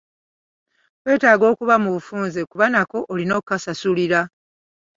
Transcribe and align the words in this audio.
Weetaaga 1.03 1.45
okuba 1.51 1.75
mu 1.83 1.89
bufunze 1.95 2.39
kuba 2.49 2.65
nako 2.73 2.97
olina 3.11 3.33
okukasasulira. 3.39 4.19